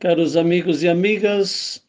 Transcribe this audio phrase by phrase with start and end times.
[0.00, 1.82] Caros amigos e amigas,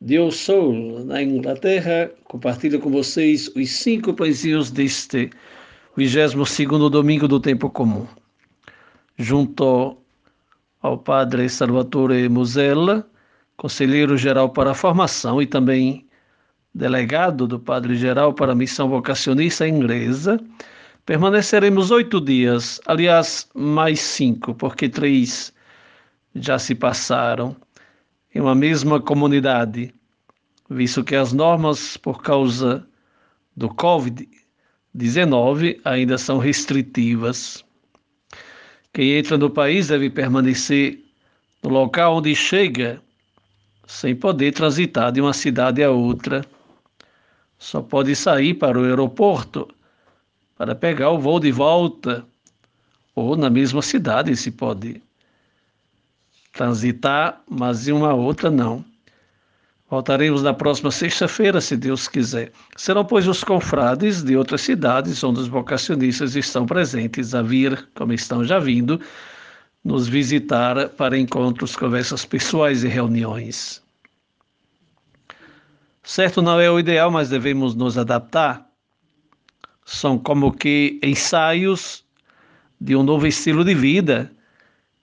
[0.00, 5.28] Deus Sou, na Inglaterra, compartilho com vocês os cinco pãezinhos deste
[5.96, 8.06] 22 domingo do tempo comum.
[9.18, 9.96] Junto
[10.82, 13.04] ao Padre Salvatore Musella,
[13.56, 16.06] conselheiro geral para a formação e também
[16.72, 20.38] delegado do Padre Geral para a Missão Vocacionista Inglesa,
[21.04, 25.52] permaneceremos oito dias, aliás, mais cinco, porque três
[26.34, 27.56] já se passaram
[28.34, 29.94] em uma mesma comunidade,
[30.68, 32.86] visto que as normas por causa
[33.56, 37.64] do Covid-19 ainda são restritivas.
[38.92, 40.98] Quem entra no país deve permanecer
[41.62, 43.00] no local onde chega,
[43.86, 46.44] sem poder transitar de uma cidade a outra.
[47.58, 49.68] Só pode sair para o aeroporto
[50.56, 52.24] para pegar o voo de volta,
[53.14, 55.02] ou na mesma cidade se pode
[56.52, 58.84] transitar, mas em uma outra não.
[59.88, 62.50] Voltaremos na próxima sexta-feira, se Deus quiser.
[62.76, 68.12] Serão, pois, os confrades de outras cidades onde os vocacionistas estão presentes a vir, como
[68.12, 68.98] estão já vindo,
[69.84, 73.82] nos visitar para encontros, conversas pessoais e reuniões.
[76.02, 78.66] Certo, não é o ideal, mas devemos nos adaptar.
[79.84, 82.02] São como que ensaios
[82.80, 84.32] de um novo estilo de vida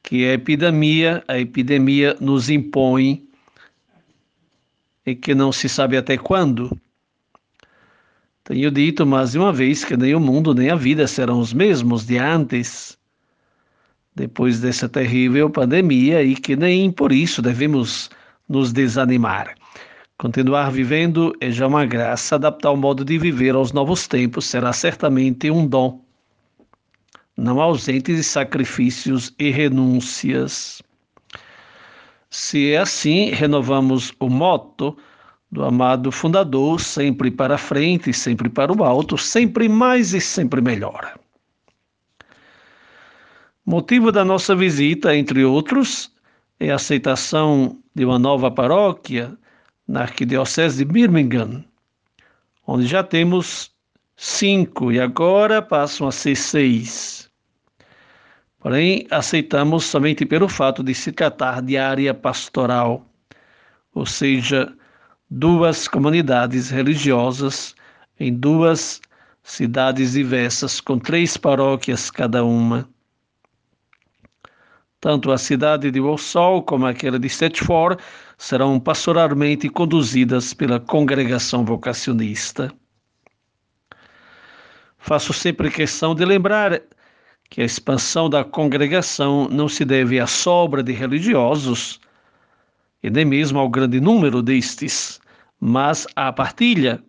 [0.03, 3.23] que a epidemia, a epidemia nos impõe
[5.05, 6.75] e que não se sabe até quando.
[8.43, 12.05] Tenho dito mais uma vez que nem o mundo nem a vida serão os mesmos
[12.05, 12.97] de antes,
[14.15, 18.09] depois dessa terrível pandemia, e que nem por isso devemos
[18.47, 19.55] nos desanimar.
[20.17, 24.73] Continuar vivendo é já uma graça, adaptar o modo de viver aos novos tempos será
[24.73, 26.03] certamente um dom
[27.39, 30.81] não ausente de sacrifícios e renúncias.
[32.29, 34.97] Se é assim, renovamos o moto
[35.51, 41.17] do amado fundador, sempre para frente, sempre para o alto, sempre mais e sempre melhor.
[43.65, 46.13] Motivo da nossa visita, entre outros,
[46.59, 49.35] é a aceitação de uma nova paróquia
[49.87, 51.63] na Arquidiocese de Birmingham,
[52.67, 53.71] onde já temos
[54.15, 57.28] cinco e agora passam a ser seis.
[58.59, 63.05] Porém, aceitamos somente pelo fato de se tratar de área pastoral,
[63.93, 64.73] ou seja,
[65.29, 67.73] duas comunidades religiosas
[68.19, 69.01] em duas
[69.41, 72.87] cidades diversas, com três paróquias cada uma.
[74.99, 78.01] Tanto a cidade de Walsall como aquela de Stratford
[78.37, 82.69] serão pastoralmente conduzidas pela congregação vocacionista.
[84.97, 86.81] Faço sempre questão de lembrar
[87.49, 91.99] que a expansão da congregação não se deve à sobra de religiosos,
[93.01, 95.19] e nem mesmo ao grande número destes,
[95.59, 97.03] mas à partilha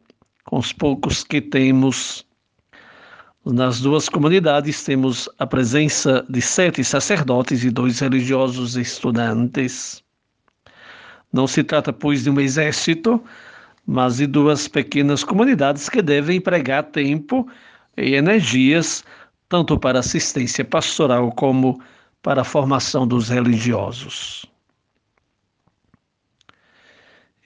[0.45, 2.27] com os poucos que temos.
[3.45, 10.03] Nas duas comunidades temos a presença de sete sacerdotes e dois religiosos estudantes.
[11.33, 13.23] Não se trata, pois, de um exército,
[13.87, 17.49] mas de duas pequenas comunidades que devem empregar tempo
[17.97, 19.05] e energias
[19.51, 21.83] tanto para assistência pastoral como
[22.23, 24.47] para a formação dos religiosos.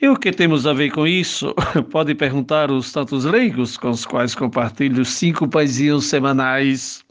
[0.00, 1.54] E o que temos a ver com isso?
[1.90, 7.02] Pode perguntar os tantos leigos com os quais compartilho cinco paizinhos semanais.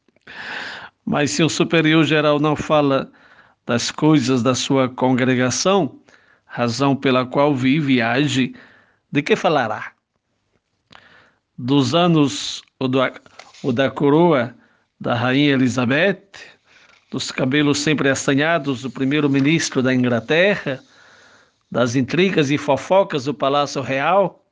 [1.04, 3.12] Mas se o superior geral não fala
[3.66, 6.00] das coisas da sua congregação,
[6.46, 8.54] razão pela qual vive e age,
[9.12, 9.92] de que falará?
[11.58, 13.00] Dos anos ou, do,
[13.64, 14.54] ou da coroa
[15.04, 16.24] da Rainha Elizabeth,
[17.12, 20.82] dos cabelos sempre assanhados do primeiro-ministro da Inglaterra,
[21.70, 24.46] das intrigas e fofocas do Palácio Real.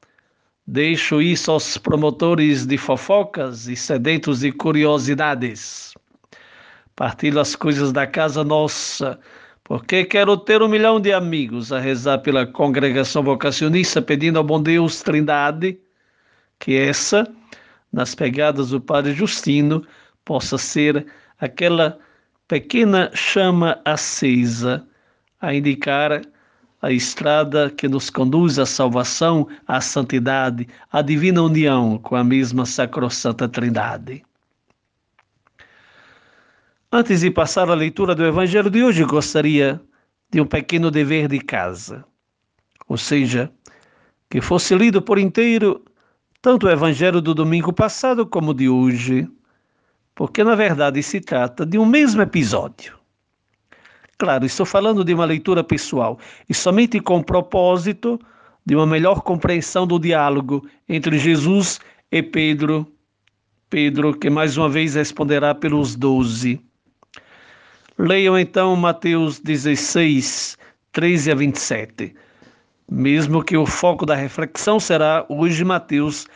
[0.67, 5.94] Deixo isso aos promotores de fofocas e sedentos de curiosidades.
[6.97, 9.17] Partilho as coisas da casa nossa,
[9.64, 14.61] porque quero ter um milhão de amigos a rezar pela congregação vocacionista, pedindo ao bom
[14.61, 15.79] Deus Trindade
[16.59, 17.25] que essa,
[17.91, 19.84] nas pegadas do Padre Justino,
[20.26, 21.06] possa ser
[21.40, 21.97] aquela
[22.47, 24.85] pequena chama acesa
[25.40, 26.22] a indicar
[26.82, 32.66] a estrada que nos conduz à salvação, à santidade, à divina união com a mesma
[32.66, 34.23] sacrossanta Trindade.
[36.91, 39.79] Antes de passar à leitura do Evangelho de hoje, gostaria
[40.29, 42.03] de um pequeno dever de casa,
[42.88, 43.52] ou seja,
[44.29, 45.85] que fosse lido por inteiro
[46.41, 49.29] tanto o Evangelho do domingo passado como de hoje
[50.16, 52.99] porque na verdade se trata de um mesmo episódio.
[54.17, 58.19] Claro, estou falando de uma leitura pessoal e somente com o propósito
[58.66, 61.79] de uma melhor compreensão do diálogo entre Jesus
[62.11, 62.85] e Pedro.
[63.69, 66.61] Pedro, que mais uma vez responderá pelos doze.
[67.97, 70.58] Leiam então Mateus 16,
[70.91, 72.13] 13 a 27.
[72.91, 76.28] Mesmo que o foco da reflexão será hoje Mateus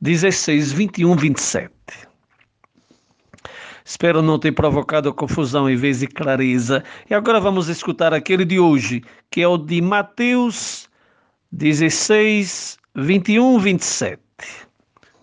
[0.00, 1.81] 16, 21, 27.
[3.84, 6.84] Espero não ter provocado confusão em vez de clareza.
[7.10, 10.88] E agora vamos escutar aquele de hoje, que é o de Mateus
[11.50, 14.20] 16, 21, 27,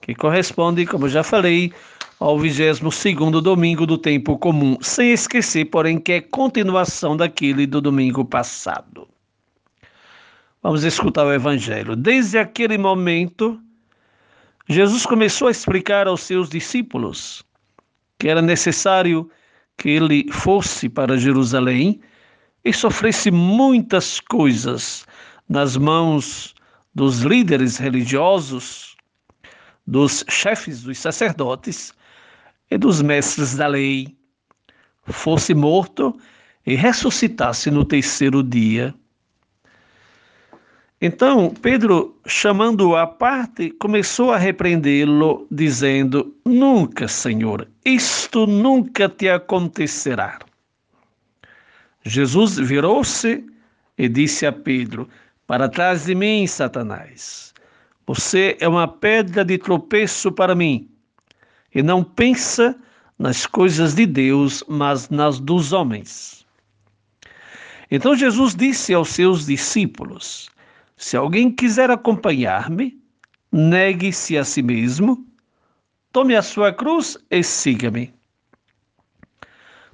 [0.01, 1.71] que corresponde, como já falei,
[2.19, 2.81] ao 22
[3.41, 9.07] domingo do tempo comum, sem esquecer, porém, que é continuação daquele do domingo passado.
[10.61, 11.95] Vamos escutar o Evangelho.
[11.95, 13.57] Desde aquele momento,
[14.67, 17.43] Jesus começou a explicar aos seus discípulos
[18.19, 19.29] que era necessário
[19.77, 22.01] que ele fosse para Jerusalém
[22.63, 25.07] e sofresse muitas coisas
[25.47, 26.53] nas mãos
[26.93, 28.97] dos líderes religiosos,
[29.87, 31.93] dos chefes dos sacerdotes
[32.69, 34.15] e dos mestres da lei,
[35.05, 36.15] fosse morto
[36.65, 38.93] e ressuscitasse no terceiro dia.
[41.01, 50.39] Então, Pedro, chamando-o à parte, começou a repreendê-lo, dizendo: Nunca, Senhor, isto nunca te acontecerá.
[52.03, 53.45] Jesus virou-se
[53.97, 55.07] e disse a Pedro:
[55.47, 57.53] Para trás de mim, Satanás.
[58.05, 60.89] Você é uma pedra de tropeço para mim,
[61.73, 62.75] e não pensa
[63.17, 66.45] nas coisas de Deus, mas nas dos homens.
[67.89, 70.49] Então Jesus disse aos seus discípulos:
[70.99, 73.01] se alguém quiser acompanhar-me,
[73.49, 75.25] negue-se a si mesmo,
[76.11, 78.13] tome a sua cruz e siga-me.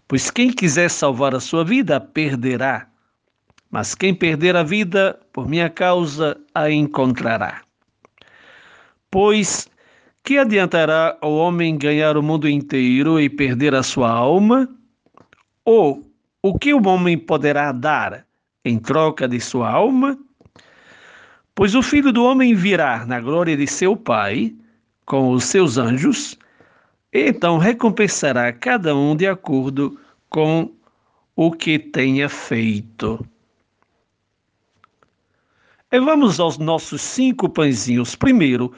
[0.08, 2.88] Pois quem quiser salvar a sua vida, perderá.
[3.70, 7.62] Mas quem perder a vida, por minha causa, a encontrará.
[9.12, 9.70] Pois
[10.24, 14.68] que adiantará ao homem ganhar o mundo inteiro e perder a sua alma?
[15.64, 16.02] Ou
[16.42, 18.26] o que o homem poderá dar
[18.64, 20.18] em troca de sua alma?
[21.56, 24.54] Pois o filho do homem virá na glória de seu Pai
[25.06, 26.38] com os seus anjos,
[27.14, 29.98] e então recompensará cada um de acordo
[30.30, 30.70] com
[31.34, 33.26] o que tenha feito.
[35.90, 38.16] E vamos aos nossos cinco pãezinhos.
[38.16, 38.74] Primeiro,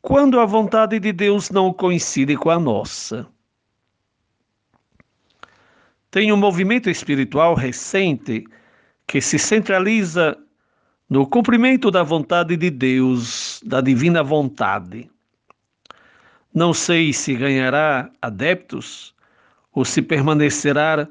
[0.00, 3.26] quando a vontade de Deus não coincide com a nossa.
[6.10, 8.46] Tem um movimento espiritual recente
[9.06, 10.38] que se centraliza
[11.08, 15.10] no cumprimento da vontade de Deus, da divina vontade.
[16.52, 19.14] Não sei se ganhará adeptos
[19.72, 21.06] ou se permanecerá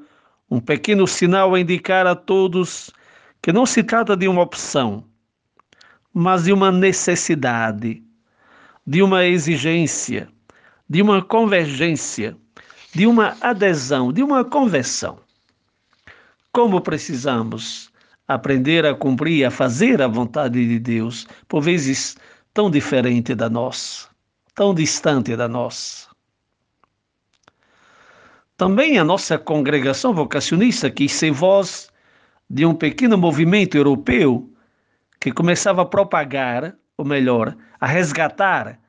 [0.49, 2.91] um pequeno sinal a indicar a todos
[3.41, 5.03] que não se trata de uma opção,
[6.13, 8.01] mas de uma necessidade,
[8.85, 10.29] de uma exigência,
[10.89, 12.37] de uma convergência,
[12.93, 15.19] de uma adesão, de uma conversão.
[16.51, 17.92] Como precisamos
[18.27, 22.15] aprender a cumprir, a fazer a vontade de Deus, por vezes
[22.53, 24.07] tão diferente da nossa,
[24.55, 26.07] tão distante da nossa.
[28.55, 31.91] Também a nossa congregação vocacionista quis ser voz
[32.49, 34.49] de um pequeno movimento europeu
[35.19, 38.79] que começava a propagar, ou melhor, a resgatar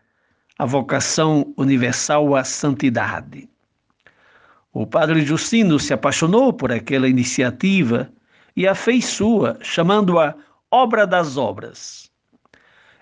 [0.59, 3.49] a vocação universal à santidade.
[4.73, 8.13] O padre Justino se apaixonou por aquela iniciativa
[8.57, 10.35] e a fez sua, chamando-a
[10.71, 12.11] Obra das Obras.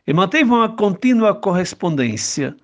[0.07, 2.57] E manteve uma contínua correspondência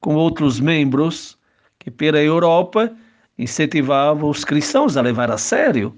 [0.00, 1.38] com outros membros
[1.78, 2.92] que, pela Europa,
[3.38, 5.96] incentivavam os cristãos a levar a sério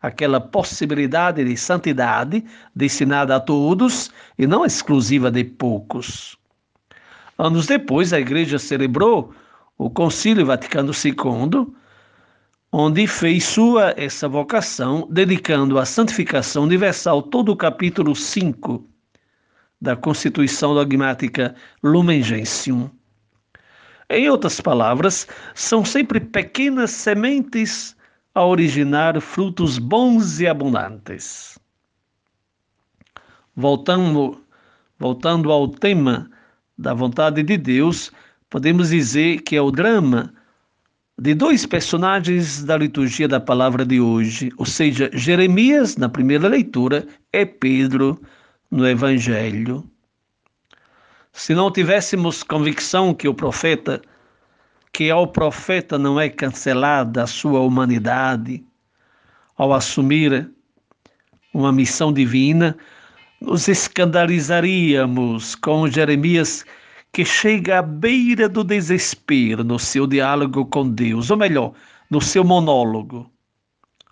[0.00, 6.38] aquela possibilidade de santidade destinada a todos e não exclusiva de poucos.
[7.36, 9.32] Anos depois, a Igreja celebrou
[9.76, 11.72] o Concílio Vaticano II,
[12.72, 18.86] onde fez sua essa vocação, dedicando à santificação universal todo o capítulo 5
[19.80, 22.90] da Constituição Dogmática Lumen Gentium.
[24.10, 27.96] Em outras palavras, são sempre pequenas sementes
[28.34, 31.58] a originar frutos bons e abundantes.
[33.54, 34.42] Voltando,
[34.98, 36.30] voltando ao tema
[36.76, 38.12] da vontade de Deus,
[38.48, 40.32] podemos dizer que é o drama
[41.20, 47.04] de dois personagens da liturgia da palavra de hoje, ou seja, Jeremias na primeira leitura
[47.32, 48.20] e Pedro
[48.70, 49.84] no Evangelho.
[51.32, 54.00] Se não tivéssemos convicção que o profeta,
[54.92, 58.64] que ao profeta não é cancelada a sua humanidade,
[59.56, 60.48] ao assumir
[61.52, 62.76] uma missão divina,
[63.40, 66.64] nos escandalizaríamos com Jeremias
[67.12, 71.72] que chega à beira do desespero no seu diálogo com Deus, ou melhor,
[72.10, 73.30] no seu monólogo,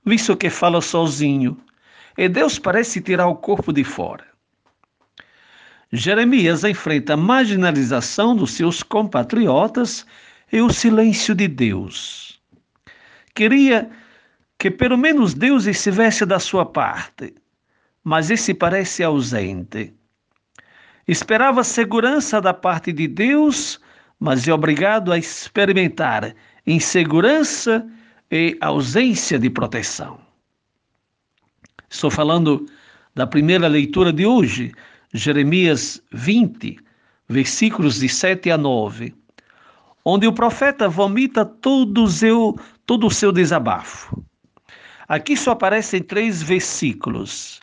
[0.04, 1.56] visto que fala sozinho,
[2.16, 4.24] e Deus parece tirar o corpo de fora.
[5.92, 10.04] Jeremias enfrenta a marginalização dos seus compatriotas
[10.52, 12.40] e o silêncio de Deus.
[13.34, 13.88] Queria
[14.58, 17.34] que pelo menos Deus estivesse da sua parte,
[18.02, 19.94] mas esse parece ausente.
[21.08, 23.78] Esperava segurança da parte de Deus,
[24.18, 26.34] mas é obrigado a experimentar
[26.66, 27.86] insegurança
[28.30, 30.18] e ausência de proteção.
[31.88, 32.66] Estou falando
[33.14, 34.72] da primeira leitura de hoje,
[35.14, 36.76] Jeremias 20,
[37.28, 39.14] versículos de 7 a 9,
[40.04, 44.24] onde o profeta vomita todo o seu, todo o seu desabafo.
[45.06, 47.60] Aqui só aparecem três versículos,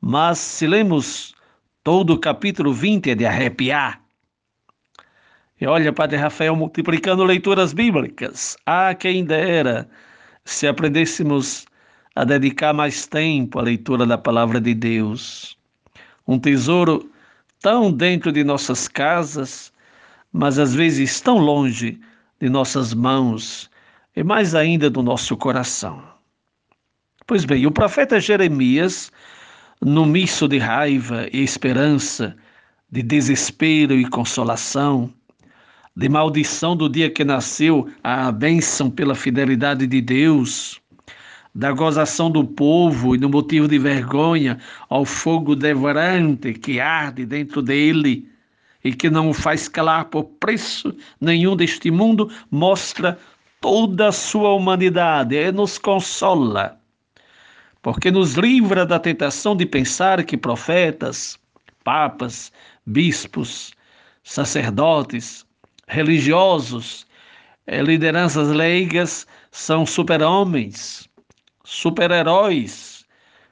[0.00, 1.32] mas se lemos
[1.82, 4.00] todo o capítulo 20 é de arrepiar.
[5.60, 8.56] E olha, Padre Rafael multiplicando leituras bíblicas.
[8.66, 9.88] Ah, quem dera
[10.44, 11.66] se aprendêssemos
[12.14, 15.56] a dedicar mais tempo à leitura da palavra de Deus.
[16.26, 17.10] Um tesouro
[17.60, 19.72] tão dentro de nossas casas,
[20.32, 22.00] mas às vezes tão longe
[22.40, 23.70] de nossas mãos
[24.16, 26.02] e mais ainda do nosso coração.
[27.26, 29.12] Pois bem, o profeta Jeremias,
[29.84, 32.36] no misto de raiva e esperança,
[32.90, 35.12] de desespero e consolação,
[35.96, 40.80] de maldição do dia que nasceu a bênção pela fidelidade de Deus,
[41.52, 44.58] da gozação do povo e do motivo de vergonha
[44.88, 48.28] ao fogo devorante que arde dentro dele
[48.84, 53.18] e que não o faz calar por preço nenhum deste mundo, mostra
[53.60, 56.81] toda a sua humanidade e nos consola
[57.82, 61.38] porque nos livra da tentação de pensar que profetas,
[61.82, 62.52] papas,
[62.86, 63.72] bispos,
[64.22, 65.44] sacerdotes,
[65.88, 67.04] religiosos,
[67.66, 71.08] eh, lideranças leigas são super-homens,
[71.64, 73.04] super-heróis,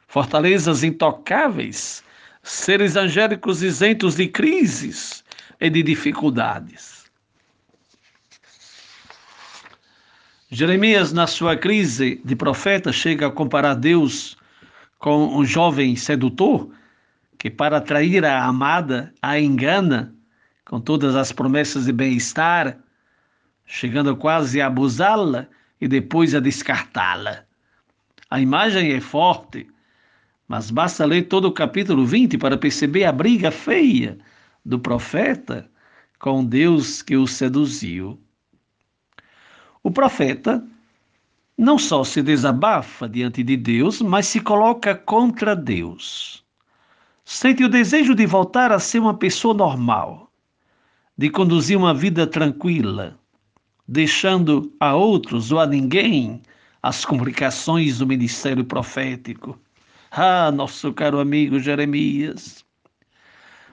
[0.06, 2.02] fortalezas intocáveis,
[2.42, 5.24] seres angélicos isentos de crises
[5.60, 6.99] e de dificuldades.
[10.52, 14.36] Jeremias, na sua crise de profeta, chega a comparar Deus
[14.98, 16.72] com um jovem sedutor
[17.38, 20.12] que, para atrair a amada, a engana
[20.64, 22.76] com todas as promessas de bem-estar,
[23.64, 25.46] chegando quase a abusá-la
[25.80, 27.44] e depois a descartá-la.
[28.28, 29.68] A imagem é forte,
[30.48, 34.18] mas basta ler todo o capítulo 20 para perceber a briga feia
[34.64, 35.70] do profeta
[36.18, 38.20] com Deus que o seduziu.
[39.82, 40.62] O profeta
[41.56, 46.44] não só se desabafa diante de Deus, mas se coloca contra Deus.
[47.24, 50.30] Sente o desejo de voltar a ser uma pessoa normal,
[51.16, 53.18] de conduzir uma vida tranquila,
[53.86, 56.42] deixando a outros ou a ninguém
[56.82, 59.58] as complicações do ministério profético.
[60.10, 62.64] Ah, nosso caro amigo Jeremias!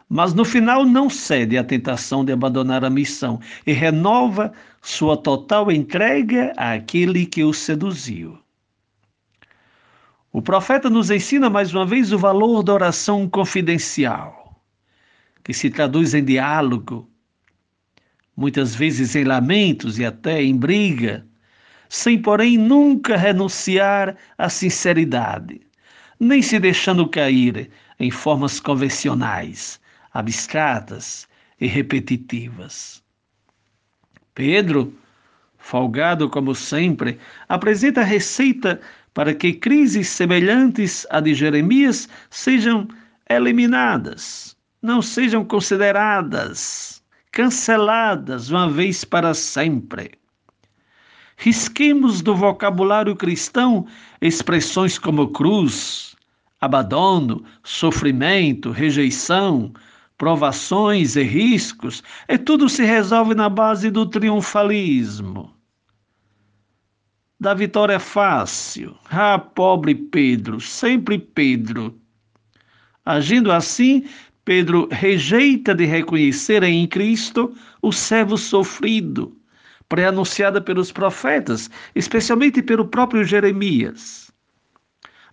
[0.10, 5.72] Mas no final não cede à tentação de abandonar a missão e renova sua total
[5.72, 8.40] entrega àquele que o seduziu.
[10.32, 14.62] O profeta nos ensina mais uma vez o valor da oração confidencial,
[15.44, 17.10] que se traduz em diálogo,
[18.36, 21.26] muitas vezes em lamentos e até em briga,
[21.90, 25.62] sem, porém, nunca renunciar à sinceridade,
[26.20, 29.80] nem se deixando cair em formas convencionais,
[30.18, 31.28] abstratas
[31.62, 33.04] e repetitivas.
[34.34, 34.92] Pedro,
[35.60, 38.82] folgado como sempre, apresenta a receita
[39.14, 42.88] para que crises semelhantes à de Jeremias sejam
[43.30, 50.14] eliminadas, não sejam consideradas, canceladas uma vez para sempre.
[51.38, 53.86] Risquemos do vocabulário cristão
[54.20, 56.16] expressões como cruz,
[56.60, 59.72] abandono, sofrimento, rejeição,
[60.18, 65.54] provações e riscos, e tudo se resolve na base do triunfalismo.
[67.40, 68.98] Da vitória fácil.
[69.12, 72.00] Ah, pobre Pedro, sempre Pedro.
[73.06, 74.06] Agindo assim,
[74.44, 79.38] Pedro rejeita de reconhecer em Cristo o servo sofrido,
[79.88, 84.32] pré-anunciado pelos profetas, especialmente pelo próprio Jeremias.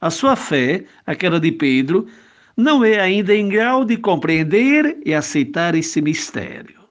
[0.01, 2.07] A sua fé, aquela de Pedro,
[2.57, 6.85] não é ainda em grau de compreender e aceitar esse mistério.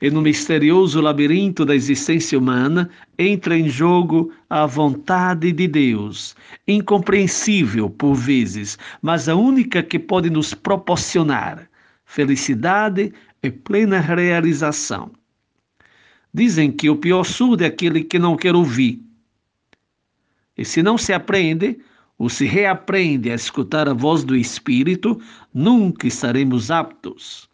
[0.00, 6.36] e no misterioso labirinto da existência humana entra em jogo a vontade de Deus,
[6.68, 11.68] incompreensível por vezes, mas a única que pode nos proporcionar
[12.04, 13.12] felicidade
[13.42, 15.10] e plena realização.
[16.32, 19.02] Dizem que o pior surdo é aquele que não quer ouvir.
[20.56, 21.78] E se não se aprende,
[22.18, 25.20] ou se reaprende a escutar a voz do Espírito,
[25.52, 27.48] nunca estaremos aptos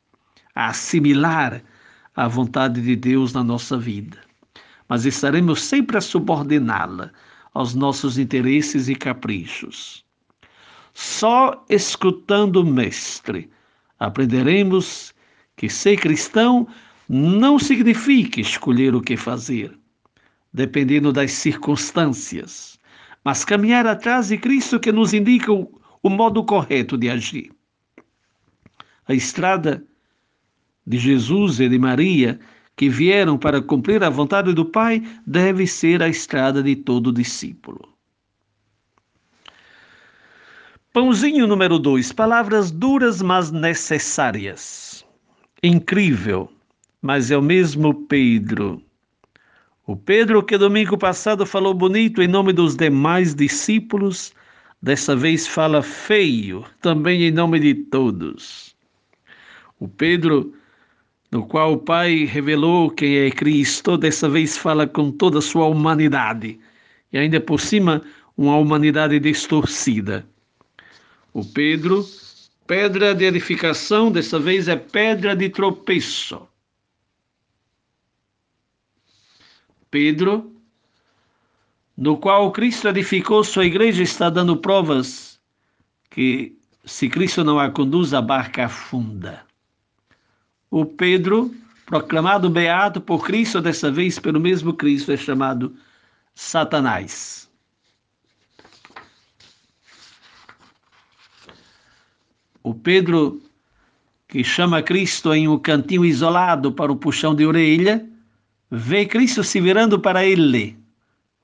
[0.54, 1.62] a assimilar
[2.14, 4.19] a vontade de Deus na nossa vida,
[4.88, 7.11] mas estaremos sempre a subordiná-la
[7.54, 10.04] aos nossos interesses e caprichos.
[10.95, 13.50] Só escutando o Mestre
[13.99, 15.14] aprenderemos
[15.57, 16.69] que ser cristão
[17.09, 19.76] não significa escolher o que fazer,
[20.52, 22.78] dependendo das circunstâncias,
[23.25, 27.52] mas caminhar atrás de Cristo que nos indica o, o modo correto de agir.
[29.07, 29.85] A estrada
[30.87, 32.41] de Jesus e de Maria,
[32.76, 37.88] que vieram para cumprir a vontade do Pai, deve ser a estrada de todo discípulo.
[40.93, 42.12] Pãozinho número 2.
[42.12, 45.07] Palavras duras, mas necessárias.
[45.62, 46.52] Incrível,
[47.00, 48.83] mas é o mesmo Pedro.
[49.85, 54.33] O Pedro que domingo passado falou bonito em nome dos demais discípulos,
[54.81, 58.77] dessa vez fala feio, também em nome de todos.
[59.81, 60.55] O Pedro
[61.33, 65.67] no qual o Pai revelou quem é Cristo, dessa vez fala com toda a sua
[65.67, 66.61] humanidade,
[67.11, 68.03] e ainda por cima,
[68.37, 70.27] uma humanidade distorcida.
[71.33, 72.05] O Pedro,
[72.67, 76.47] pedra de edificação, dessa vez é pedra de tropeço.
[79.93, 80.51] Pedro,
[81.97, 85.39] no qual Cristo edificou sua igreja, está dando provas
[86.11, 89.45] que, se Cristo não a conduz, a barca afunda
[90.73, 95.77] o Pedro, proclamado beato por Cristo, dessa vez pelo mesmo Cristo, é chamado
[96.35, 97.47] Satanás.
[102.62, 103.43] O Pedro,
[104.27, 108.09] que chama Cristo em um cantinho isolado para o puxão de orelha,
[108.75, 110.79] vê Cristo se virando para ele,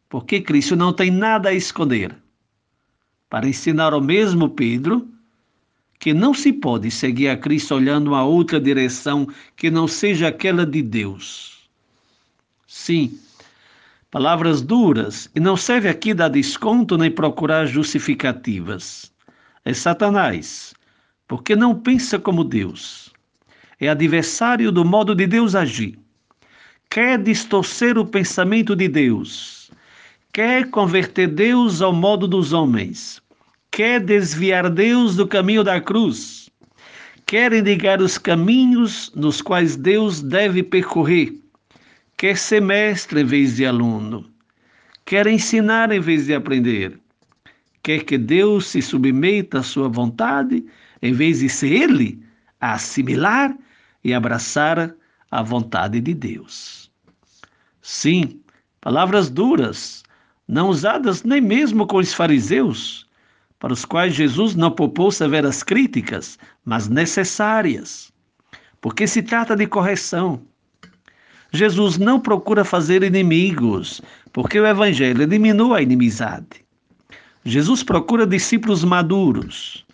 [0.08, 2.16] porque Cristo não tem nada a esconder.
[3.28, 5.06] Para ensinar ao mesmo Pedro
[5.98, 10.64] que não se pode seguir a Cristo olhando a outra direção que não seja aquela
[10.64, 11.68] de Deus.
[12.66, 13.18] Sim,
[14.10, 19.12] palavras duras, e não serve aqui dar desconto nem procurar justificativas.
[19.66, 20.72] É Satanás,
[21.26, 23.12] porque não pensa como Deus.
[23.78, 25.98] É adversário do modo de Deus agir.
[26.90, 29.70] Quer distorcer o pensamento de Deus.
[30.32, 33.22] Quer converter Deus ao modo dos homens
[33.78, 36.50] quer desviar Deus do caminho da cruz,
[37.26, 41.32] quer indicar os caminhos nos quais Deus deve percorrer,
[42.16, 44.28] quer ser mestre em vez de aluno,
[45.04, 46.98] quer ensinar em vez de aprender,
[47.82, 50.64] quer que Deus se submeta à sua vontade
[51.00, 52.20] em vez de ser Ele
[52.60, 53.56] a assimilar
[54.02, 54.92] e abraçar
[55.30, 56.90] a vontade de Deus.
[57.82, 58.40] Sim,
[58.80, 60.02] palavras duras,
[60.46, 63.06] não usadas nem mesmo com os fariseus,
[63.58, 68.12] para os quais Jesus não poupou severas críticas, mas necessárias,
[68.80, 70.40] porque se trata de correção.
[71.52, 74.00] Jesus não procura fazer inimigos,
[74.32, 76.64] porque o Evangelho diminui a inimizade.
[77.44, 79.84] Jesus procura discípulos maduros,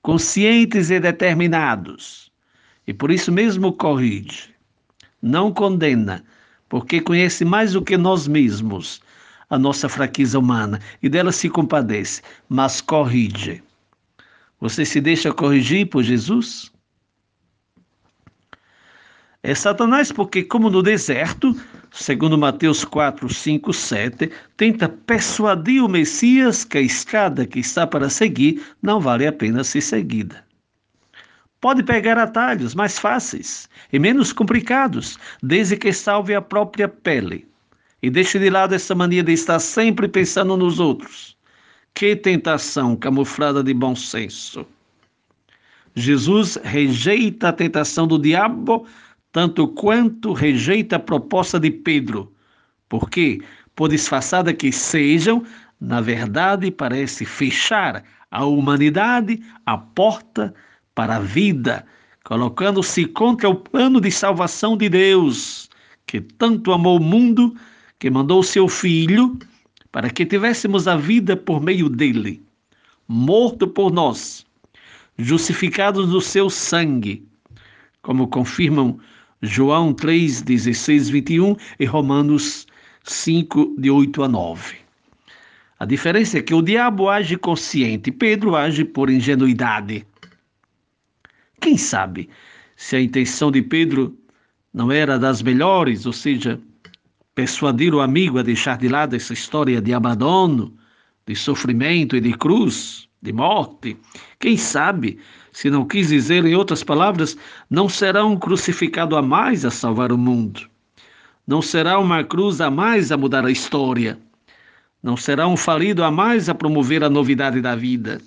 [0.00, 2.30] conscientes e determinados,
[2.86, 4.51] e por isso mesmo corrige.
[5.22, 6.24] Não condena,
[6.68, 9.00] porque conhece mais do que nós mesmos
[9.48, 13.62] a nossa fraqueza humana e dela se compadece, mas corrige.
[14.58, 16.72] Você se deixa corrigir por Jesus?
[19.42, 21.54] É Satanás porque, como no deserto,
[21.90, 28.08] segundo Mateus 4, 5, 7, tenta persuadir o Messias que a estrada que está para
[28.08, 30.44] seguir não vale a pena ser seguida.
[31.62, 37.46] Pode pegar atalhos mais fáceis e menos complicados, desde que salve a própria pele.
[38.02, 41.36] E deixe de lado essa mania de estar sempre pensando nos outros.
[41.94, 44.66] Que tentação camuflada de bom senso.
[45.94, 48.84] Jesus rejeita a tentação do diabo
[49.30, 52.32] tanto quanto rejeita a proposta de Pedro.
[52.88, 53.40] Porque,
[53.76, 55.44] por disfarçada que sejam,
[55.80, 60.52] na verdade parece fechar a humanidade a porta
[60.94, 61.84] para a vida,
[62.24, 65.68] colocando-se contra o plano de salvação de Deus,
[66.06, 67.54] que tanto amou o mundo
[67.98, 69.38] que mandou seu Filho
[69.90, 72.42] para que tivéssemos a vida por meio dele,
[73.06, 74.44] morto por nós,
[75.18, 77.26] justificados do seu sangue,
[78.00, 78.98] como confirmam
[79.42, 82.66] João 3, 16, 21 e Romanos
[83.04, 84.76] 5, de 8 a 9.
[85.78, 90.06] A diferença é que o diabo age consciente, Pedro age por ingenuidade.
[91.62, 92.28] Quem sabe
[92.76, 94.18] se a intenção de Pedro
[94.74, 96.60] não era das melhores, ou seja,
[97.36, 100.76] persuadir o amigo a deixar de lado essa história de abandono,
[101.24, 103.96] de sofrimento e de cruz, de morte.
[104.40, 105.20] Quem sabe,
[105.52, 107.38] se não quis dizer em outras palavras,
[107.70, 110.68] não será um crucificado a mais a salvar o mundo.
[111.46, 114.18] Não será uma cruz a mais a mudar a história.
[115.00, 118.20] Não será um falido a mais a promover a novidade da vida.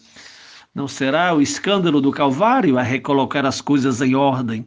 [0.75, 4.65] Não será o escândalo do Calvário a recolocar as coisas em ordem.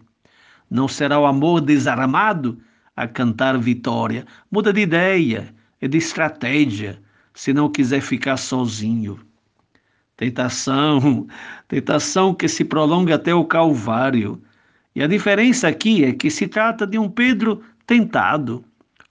[0.71, 2.59] Não será o amor desarmado
[2.97, 4.25] a cantar vitória.
[4.51, 6.99] Muda de ideia e de estratégia,
[7.35, 9.21] se não quiser ficar sozinho.
[10.17, 11.27] Tentação,
[11.69, 14.41] tentação que se prolonga até o Calvário.
[14.97, 18.65] E a diferença aqui é que se trata de um Pedro tentado,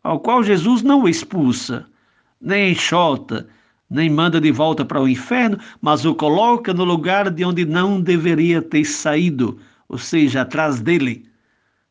[0.03, 1.85] ao qual Jesus não expulsa,
[2.41, 3.47] nem enxota,
[3.89, 8.01] nem manda de volta para o inferno, mas o coloca no lugar de onde não
[8.01, 11.25] deveria ter saído, ou seja, atrás dele.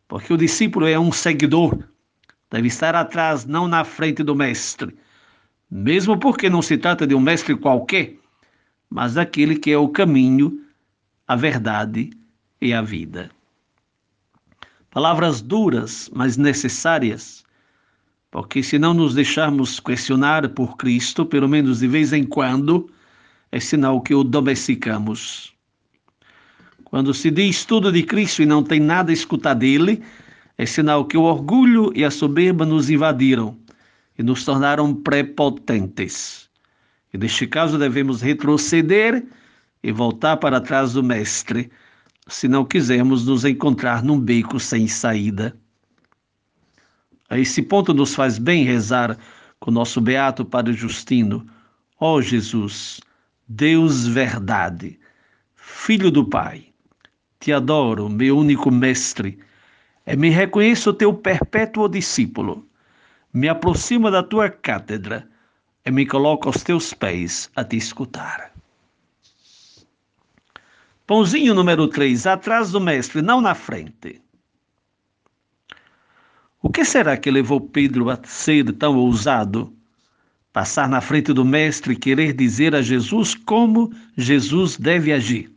[0.06, 1.78] Porque o discípulo é um seguidor,
[2.50, 4.96] deve estar atrás, não na frente do mestre.
[5.70, 8.14] Mesmo porque não se trata de um mestre qualquer,
[8.88, 10.60] mas daquele que é o caminho,
[11.26, 12.10] a verdade
[12.60, 13.30] e a vida.
[14.90, 17.44] Palavras duras, mas necessárias,
[18.30, 22.90] porque se não nos deixarmos questionar por Cristo, pelo menos de vez em quando,
[23.50, 25.54] é sinal que o domesticamos.
[26.84, 30.02] Quando se diz tudo de Cristo e não tem nada a escutar dele,
[30.58, 33.56] é sinal que o orgulho e a soberba nos invadiram
[34.18, 36.48] e nos tornaram prepotentes.
[37.12, 39.24] E neste caso devemos retroceder
[39.82, 41.70] e voltar para trás do Mestre,
[42.28, 45.56] se não quisermos nos encontrar num beco sem saída.
[47.28, 49.18] A esse ponto nos faz bem rezar
[49.58, 51.46] com nosso beato Padre Justino.
[51.98, 53.00] Ó oh Jesus,
[53.48, 54.98] Deus verdade,
[55.54, 56.66] Filho do Pai,
[57.40, 59.38] te adoro, meu único mestre,
[60.06, 62.66] e me reconheço teu perpétuo discípulo.
[63.32, 65.28] Me aproximo da tua cátedra
[65.84, 68.52] e me coloco aos teus pés a te escutar.
[71.06, 74.20] Pãozinho número 3, atrás do mestre, não na frente.
[76.62, 79.72] O que será que levou Pedro a ser tão ousado?
[80.52, 85.52] Passar na frente do Mestre e querer dizer a Jesus como Jesus deve agir.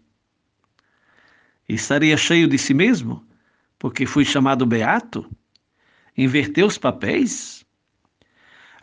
[1.68, 3.24] Estaria cheio de si mesmo,
[3.78, 5.30] porque foi chamado beato?
[6.18, 7.66] Inverteu os papéis?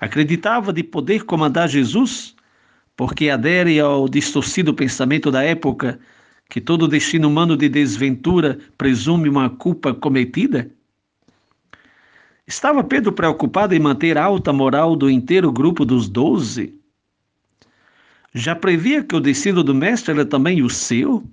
[0.01, 2.35] Acreditava de poder comandar Jesus,
[2.97, 5.99] porque adere ao distorcido pensamento da época
[6.49, 10.71] que todo destino humano de desventura presume uma culpa cometida?
[12.47, 16.79] Estava Pedro preocupado em manter alta moral do inteiro grupo dos doze?
[18.33, 21.25] Já previa que o destino do Mestre era também o seu?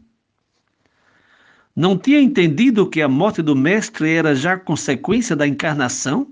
[1.75, 6.27] Não tinha entendido que a morte do Mestre era já consequência da encarnação?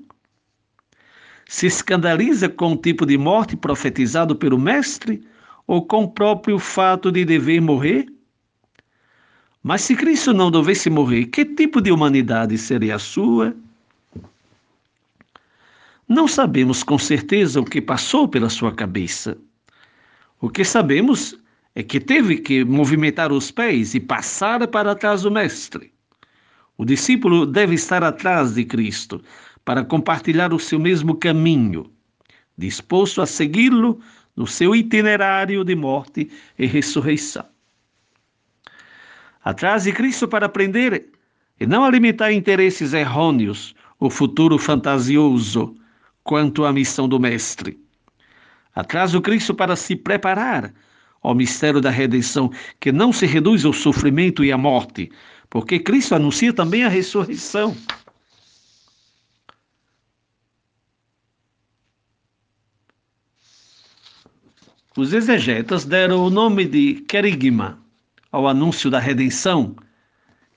[1.48, 5.22] Se escandaliza com o tipo de morte profetizado pelo Mestre
[5.68, 8.08] ou com o próprio fato de dever morrer?
[9.62, 13.56] Mas se Cristo não devesse morrer, que tipo de humanidade seria a sua?
[16.12, 19.38] Não sabemos com certeza o que passou pela sua cabeça.
[20.42, 21.42] O que sabemos
[21.74, 25.94] é que teve que movimentar os pés e passar para trás do Mestre.
[26.78, 29.24] O discípulo deve estar atrás de Cristo
[29.64, 31.90] para compartilhar o seu mesmo caminho,
[32.58, 34.02] disposto a segui-lo
[34.36, 37.46] no seu itinerário de morte e ressurreição.
[39.46, 41.06] Atrás de Cristo para aprender
[41.58, 45.78] e não alimentar interesses errôneos, o futuro fantasioso
[46.24, 47.80] quanto à missão do Mestre.
[48.74, 50.74] Atrás do Cristo para se preparar
[51.22, 55.12] ao mistério da redenção, que não se reduz ao sofrimento e à morte,
[55.50, 57.76] porque Cristo anuncia também a ressurreição.
[64.98, 67.80] Os exegetas deram o nome de querigma
[68.32, 69.76] ao anúncio da redenção,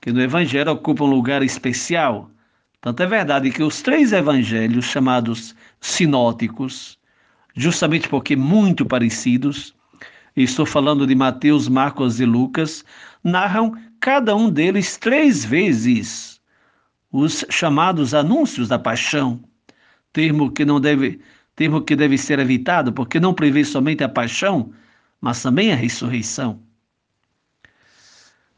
[0.00, 2.30] que no Evangelho ocupa um lugar especial
[2.84, 6.98] tanto é verdade que os três evangelhos chamados sinóticos,
[7.56, 9.74] justamente porque muito parecidos,
[10.36, 12.84] estou falando de Mateus, Marcos e Lucas,
[13.22, 16.42] narram cada um deles três vezes
[17.10, 19.42] os chamados anúncios da paixão,
[20.12, 21.22] termo que não deve,
[21.56, 24.74] termo que deve ser evitado, porque não prevê somente a paixão,
[25.22, 26.60] mas também a ressurreição.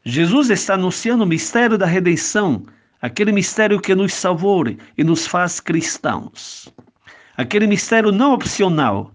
[0.03, 2.65] Jesus está anunciando o mistério da redenção
[3.01, 4.65] aquele mistério que nos salvou
[4.97, 6.73] e nos faz cristãos.
[7.35, 9.13] Aquele mistério não opcional,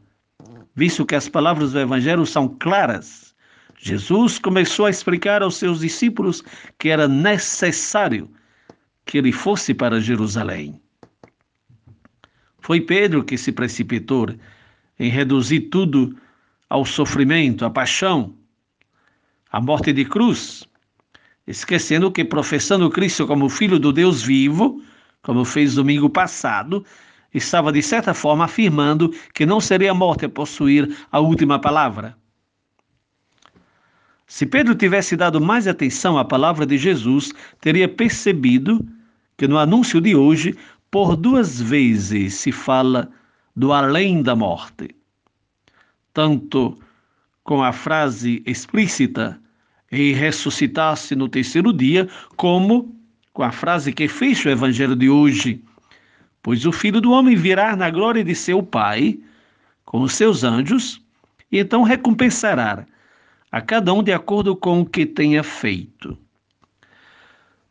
[0.74, 3.34] visto que as palavras do Evangelho são claras.
[3.78, 6.42] Jesus começou a explicar aos seus discípulos
[6.78, 8.30] que era necessário
[9.04, 10.80] que ele fosse para Jerusalém.
[12.60, 14.28] Foi Pedro que se precipitou
[14.98, 16.16] em reduzir tudo
[16.70, 18.36] ao sofrimento, à paixão,
[19.50, 20.66] à morte de cruz,
[21.46, 24.82] esquecendo que professando Cristo como Filho do Deus vivo,
[25.22, 26.84] como fez domingo passado,
[27.32, 32.16] estava de certa forma afirmando que não seria a morte a possuir a última palavra.
[34.26, 38.80] Se Pedro tivesse dado mais atenção à palavra de Jesus, teria percebido
[39.36, 40.56] que no anúncio de hoje,
[40.90, 43.10] por duas vezes se fala
[43.54, 44.94] do além da morte.
[46.14, 46.78] Tanto
[47.44, 49.41] com a frase explícita
[49.92, 52.96] e ressuscitasse no terceiro dia, como
[53.34, 55.62] com a frase que fecha o evangelho de hoje.
[56.42, 59.18] Pois o filho do homem virá na glória de seu Pai,
[59.84, 61.00] com os seus anjos,
[61.50, 62.86] e então recompensará
[63.50, 66.16] a cada um de acordo com o que tenha feito.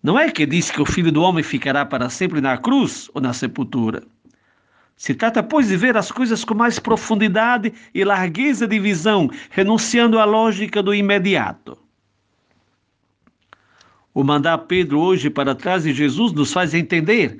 [0.04, 3.22] Não é que diz que o filho do homem ficará para sempre na cruz ou
[3.22, 4.04] na sepultura.
[4.96, 10.20] Se trata, pois, de ver as coisas com mais profundidade e largueza de visão, renunciando
[10.20, 11.78] à lógica do imediato.
[14.14, 17.40] O mandar Pedro hoje para trás de Jesus nos faz entender,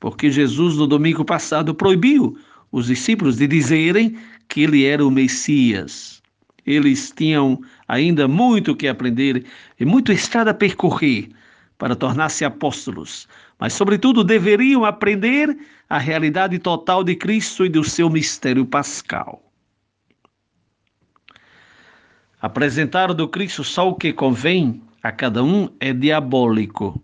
[0.00, 2.36] porque Jesus no domingo passado proibiu
[2.72, 6.20] os discípulos de dizerem que ele era o Messias.
[6.66, 9.44] Eles tinham ainda muito que aprender
[9.78, 11.28] e muito estrada a percorrer
[11.78, 13.28] para tornar-se apóstolos,
[13.58, 15.56] mas, sobretudo, deveriam aprender
[15.88, 19.42] a realidade total de Cristo e do seu mistério pascal.
[22.40, 26.98] Apresentar do Cristo só o que convém a cada um é diabólico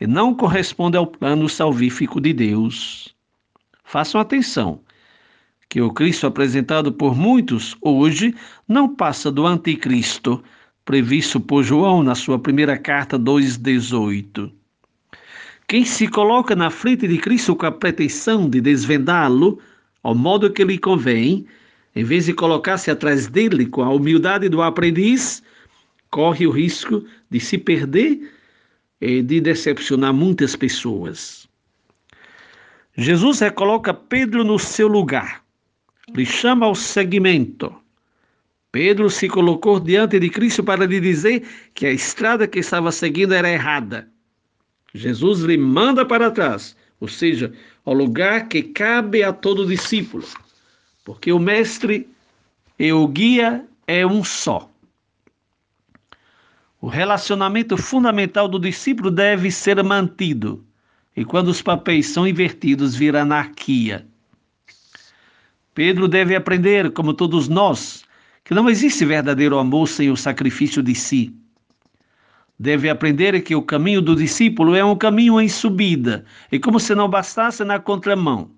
[0.00, 3.14] e não corresponde ao plano salvífico de Deus.
[3.84, 4.80] Façam atenção
[5.68, 8.34] que o Cristo apresentado por muitos hoje
[8.66, 10.42] não passa do anticristo
[10.84, 14.50] previsto por João na sua primeira carta 2:18.
[15.68, 19.60] Quem se coloca na frente de Cristo com a pretensão de desvendá-lo
[20.02, 21.46] ao modo que lhe convém,
[21.94, 25.40] em vez de colocar-se atrás dele com a humildade do aprendiz,
[26.10, 28.32] corre o risco de se perder
[29.00, 31.48] e de decepcionar muitas pessoas.
[32.96, 35.44] Jesus recoloca Pedro no seu lugar,
[36.14, 37.74] lhe chama ao seguimento.
[38.72, 43.32] Pedro se colocou diante de Cristo para lhe dizer que a estrada que estava seguindo
[43.34, 44.08] era errada.
[44.94, 47.52] Jesus lhe manda para trás, ou seja,
[47.84, 50.26] ao lugar que cabe a todo discípulo,
[51.04, 52.06] porque o mestre
[52.78, 54.70] e o guia é um só.
[56.80, 60.64] O relacionamento fundamental do discípulo deve ser mantido.
[61.16, 64.06] E quando os papéis são invertidos, vira anarquia.
[65.74, 68.04] Pedro deve aprender, como todos nós,
[68.44, 71.34] que não existe verdadeiro amor sem o sacrifício de si.
[72.56, 76.94] Deve aprender que o caminho do discípulo é um caminho em subida, e como se
[76.94, 78.50] não bastasse na contramão,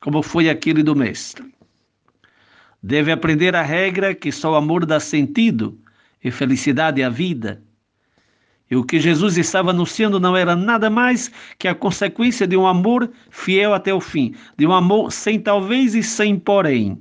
[0.00, 1.44] como foi aquele do Mestre.
[2.80, 5.78] Deve aprender a regra que só o amor dá sentido
[6.26, 7.62] e felicidade à vida.
[8.68, 12.66] E o que Jesus estava anunciando não era nada mais que a consequência de um
[12.66, 17.00] amor fiel até o fim, de um amor sem talvez e sem porém,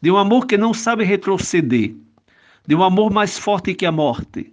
[0.00, 1.94] de um amor que não sabe retroceder,
[2.66, 4.50] de um amor mais forte que a morte,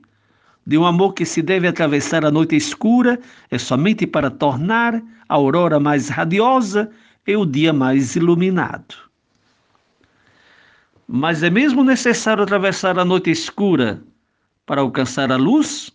[0.68, 3.18] de um amor que se deve atravessar a noite escura
[3.50, 4.96] é somente para tornar
[5.30, 6.92] a aurora mais radiosa
[7.26, 9.13] e o dia mais iluminado.
[11.16, 14.04] Mas é mesmo necessário atravessar a noite escura
[14.66, 15.92] para alcançar a luz?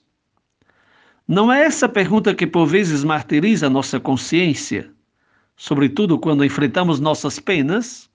[1.26, 4.88] Não é essa pergunta que por vezes martiriza a nossa consciência,
[5.56, 8.08] sobretudo quando enfrentamos nossas penas?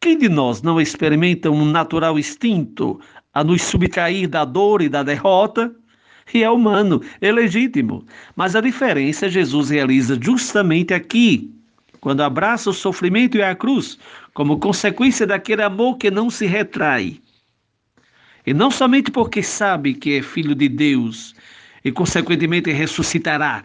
[0.00, 2.98] Quem de nós não experimenta um natural instinto
[3.34, 5.76] a nos subtrair da dor e da derrota?
[6.32, 8.06] E é humano, é legítimo.
[8.34, 11.54] Mas a diferença Jesus realiza justamente aqui,
[12.00, 13.98] quando abraça o sofrimento e a cruz,
[14.32, 17.20] como consequência daquele amor que não se retrai.
[18.46, 21.34] E não somente porque sabe que é filho de Deus
[21.84, 23.64] e, consequentemente, ressuscitará.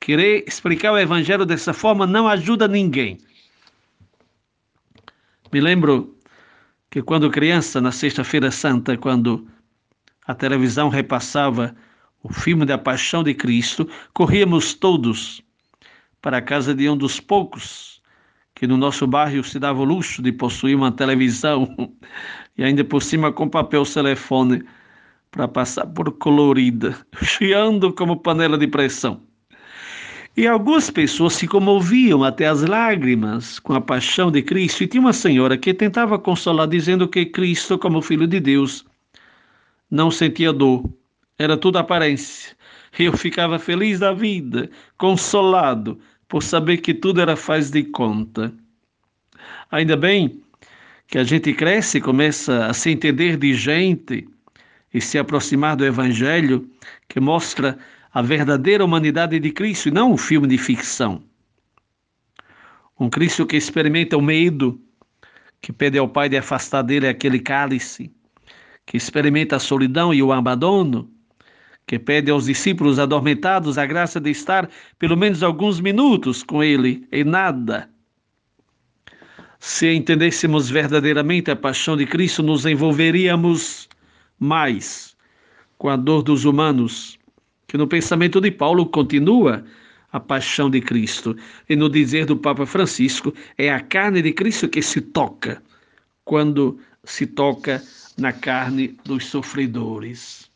[0.00, 3.18] Querer explicar o Evangelho dessa forma não ajuda ninguém.
[5.52, 6.16] Me lembro
[6.88, 9.48] que, quando criança, na Sexta-feira Santa, quando
[10.24, 11.74] a televisão repassava
[12.22, 15.42] o filme da Paixão de Cristo, corríamos todos
[16.20, 18.02] para a casa de um dos poucos
[18.54, 21.68] que no nosso bairro se dava o luxo de possuir uma televisão
[22.58, 24.64] e ainda por cima com papel telefone
[25.30, 29.22] para passar por colorida, chiando como panela de pressão.
[30.36, 34.84] E algumas pessoas se comoviam até as lágrimas com a paixão de Cristo.
[34.84, 38.84] E tinha uma senhora que tentava consolar, dizendo que Cristo, como Filho de Deus,
[39.90, 40.88] não sentia dor.
[41.38, 42.56] Era tudo aparência.
[42.96, 45.98] Eu ficava feliz da vida, consolado,
[46.28, 48.52] por saber que tudo era faz de conta.
[49.70, 50.42] Ainda bem
[51.06, 54.28] que a gente cresce começa a se entender de gente
[54.92, 56.68] e se aproximar do Evangelho
[57.08, 57.78] que mostra
[58.12, 61.22] a verdadeira humanidade de Cristo e não um filme de ficção.
[62.98, 64.80] Um Cristo que experimenta o medo,
[65.60, 68.12] que pede ao Pai de afastar dele aquele cálice,
[68.84, 71.10] que experimenta a solidão e o abandono,
[71.88, 77.08] que pede aos discípulos adormentados a graça de estar pelo menos alguns minutos com ele
[77.10, 77.88] e nada.
[79.58, 83.88] Se entendêssemos verdadeiramente a paixão de Cristo, nos envolveríamos
[84.38, 85.16] mais
[85.78, 87.18] com a dor dos humanos
[87.66, 89.64] que no pensamento de Paulo continua
[90.12, 91.34] a paixão de Cristo.
[91.70, 95.62] E no dizer do Papa Francisco, é a carne de Cristo que se toca
[96.24, 97.82] quando se toca
[98.18, 100.47] na carne dos sofredores.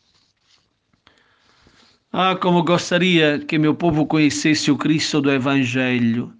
[2.14, 6.30] Ah, como gostaria que meu povo conhecesse o Cristo do Evangelho,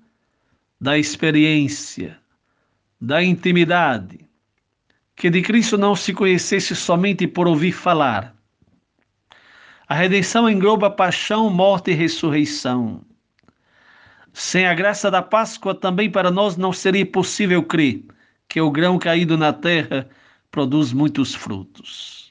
[0.79, 2.21] da experiência,
[3.01, 4.29] da intimidade,
[5.17, 8.35] que de Cristo não se conhecesse somente por ouvir falar,
[9.89, 13.03] a redenção engloba paixão, morte e ressurreição.
[14.31, 18.05] Sem a graça da Páscoa, também para nós não seria possível crer
[18.47, 20.07] que o grão caído na terra
[20.51, 22.31] produz muitos frutos.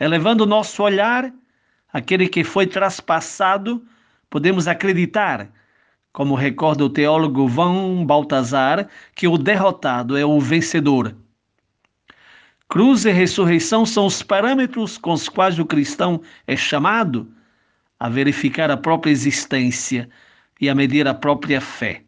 [0.00, 1.32] Elevando o nosso olhar,
[1.98, 3.84] aquele que foi traspassado,
[4.30, 5.50] podemos acreditar,
[6.12, 11.14] como recorda o teólogo Van Baltazar, que o derrotado é o vencedor
[12.68, 17.32] Cruz e ressurreição são os parâmetros com os quais o cristão é chamado
[17.98, 20.06] a verificar a própria existência
[20.60, 22.02] e a medir a própria fé.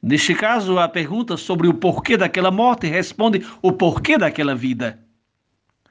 [0.00, 5.00] Neste caso, a pergunta sobre o porquê daquela morte responde o porquê daquela vida.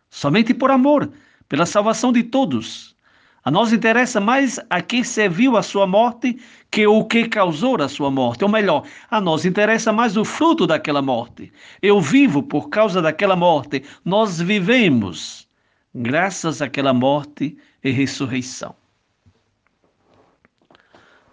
[0.09, 1.11] Somente por amor,
[1.47, 2.95] pela salvação de todos.
[3.43, 6.39] A nós interessa mais a quem serviu a sua morte
[6.71, 8.43] que o que causou a sua morte.
[8.43, 11.53] Ou melhor, a nós interessa mais o fruto daquela morte.
[11.79, 13.83] Eu vivo por causa daquela morte.
[14.03, 15.47] Nós vivemos
[15.93, 18.75] graças àquela morte e ressurreição.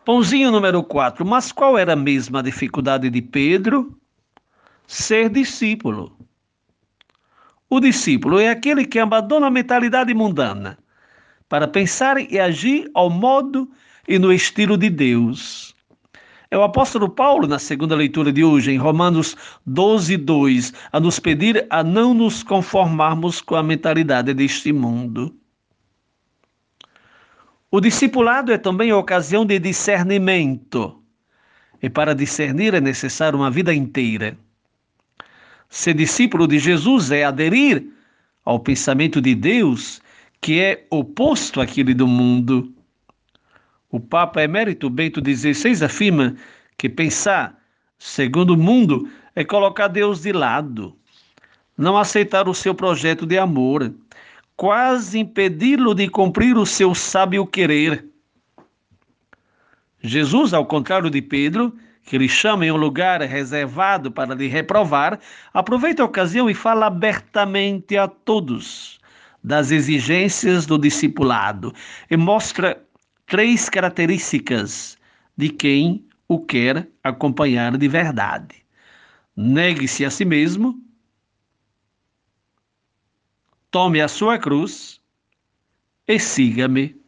[0.05, 1.25] Pãozinho número 4.
[1.25, 3.97] Mas qual era mesmo a dificuldade de Pedro?
[4.87, 6.15] Ser discípulo.
[7.73, 10.77] O discípulo é aquele que abandona a mentalidade mundana
[11.49, 13.67] para pensar e agir ao modo
[14.07, 15.75] e no estilo de Deus.
[16.51, 21.19] É o apóstolo Paulo, na segunda leitura de hoje, em Romanos 12, 2, a nos
[21.19, 25.35] pedir a não nos conformarmos com a mentalidade deste mundo.
[27.71, 31.03] O discipulado é também a ocasião de discernimento.
[31.83, 34.37] E para discernir é necessário uma vida inteira.
[35.73, 37.83] Ser discípulo de Jesus é aderir
[38.45, 40.03] ao pensamento de Deus
[40.39, 42.71] que é oposto àquele do mundo.
[43.91, 46.37] O Papa Emérito Bento XVI afirma
[46.77, 47.59] que pensar
[47.99, 50.95] segundo o mundo é colocar Deus de lado,
[51.75, 53.95] não aceitar o seu projeto de amor,
[54.55, 58.05] quase impedi-lo de cumprir o seu sábio querer.
[60.03, 65.19] Jesus, ao contrário de Pedro, que lhe chama em um lugar reservado para lhe reprovar,
[65.53, 69.01] aproveita a ocasião e fala abertamente a todos
[69.43, 71.73] das exigências do discipulado
[72.11, 72.83] e mostra
[73.27, 74.97] três características
[75.37, 78.63] de quem o quer acompanhar de verdade.
[79.37, 80.81] Negue-se a si mesmo,
[83.71, 85.01] tome a sua cruz
[86.07, 87.02] e siga-me.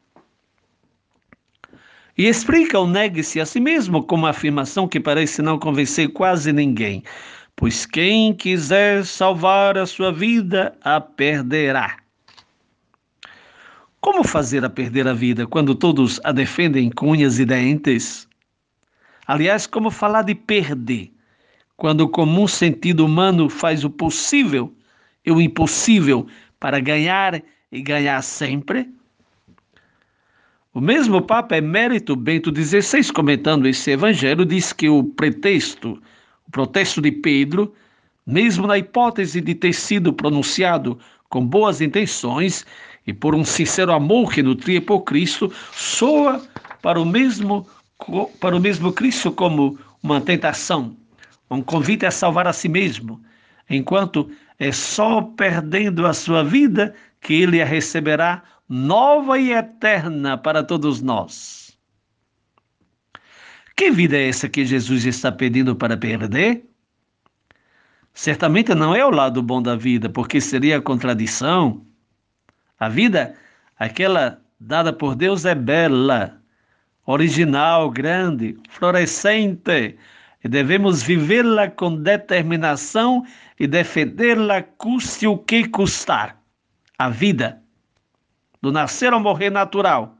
[2.16, 6.52] E explica o negue-se a si mesmo com uma afirmação que parece não convencer quase
[6.52, 7.02] ninguém.
[7.56, 11.96] Pois quem quiser salvar a sua vida, a perderá.
[14.00, 18.28] Como fazer a perder a vida quando todos a defendem com unhas e dentes?
[19.26, 21.10] Aliás, como falar de perder
[21.76, 24.72] quando o comum sentido humano faz o possível
[25.24, 26.26] e o impossível
[26.60, 27.42] para ganhar
[27.72, 28.88] e ganhar sempre?
[30.74, 36.02] O mesmo Papa Emérito Bento XVI, comentando esse evangelho, diz que o pretexto,
[36.48, 37.72] o protesto de Pedro,
[38.26, 40.98] mesmo na hipótese de ter sido pronunciado
[41.28, 42.66] com boas intenções
[43.06, 46.42] e por um sincero amor que nutria por Cristo, soa
[46.82, 47.64] para o mesmo
[48.40, 50.96] para o mesmo Cristo como uma tentação,
[51.48, 53.20] um convite a salvar a si mesmo,
[53.70, 58.42] enquanto é só perdendo a sua vida que ele a receberá
[58.74, 61.78] nova e eterna para todos nós.
[63.76, 66.64] Que vida é essa que Jesus está pedindo para perder?
[68.12, 71.86] Certamente não é o lado bom da vida, porque seria a contradição.
[72.78, 73.36] A vida,
[73.78, 76.42] aquela dada por Deus, é bela,
[77.06, 79.96] original, grande, florescente,
[80.42, 83.24] e devemos vivê-la com determinação
[83.58, 86.40] e defendê-la custe o que custar.
[86.98, 87.63] A vida,
[88.64, 90.16] do nascer ao morrer natural.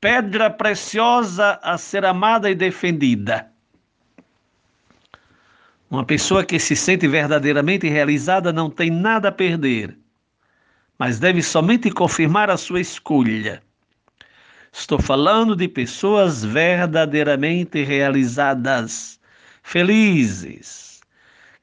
[0.00, 3.48] Pedra preciosa a ser amada e defendida.
[5.88, 9.96] Uma pessoa que se sente verdadeiramente realizada não tem nada a perder,
[10.98, 13.62] mas deve somente confirmar a sua escolha.
[14.72, 19.20] Estou falando de pessoas verdadeiramente realizadas,
[19.62, 20.93] felizes,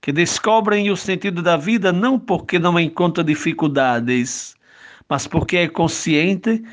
[0.01, 4.55] que descobrem o sentido da vida não porque não encontram dificuldades,
[5.07, 6.63] mas porque é consciente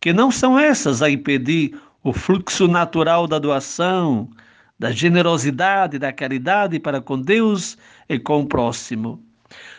[0.00, 4.28] que não são essas a impedir o fluxo natural da doação,
[4.78, 9.24] da generosidade, da caridade para com Deus e com o próximo.